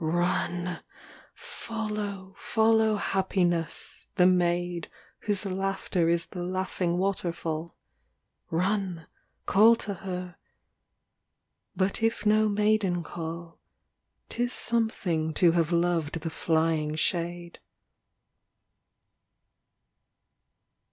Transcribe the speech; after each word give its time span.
LXXXV 0.01 0.15
Run! 0.19 0.79
follow, 1.35 2.33
follow 2.35 2.95
happiness, 2.95 4.07
the 4.15 4.25
maid 4.25 4.89
Whoso 5.27 5.51
laughter 5.51 6.09
is 6.09 6.25
the 6.25 6.41
laughing 6.43 6.97
waterfall; 6.97 7.75
Run! 8.49 9.05
call 9.45 9.75
to 9.75 9.93
her 9.93 10.29
ŌĆö 10.29 10.37
but 11.75 12.01
if 12.01 12.25
no 12.25 12.49
maiden 12.49 13.03
call, 13.03 13.59
ŌĆÖTis 14.31 14.49
something 14.49 15.35
to 15.35 15.51
have 15.51 15.71
loved 15.71 16.21
the 16.21 16.31
flying 16.31 16.95
shade. 16.95 17.59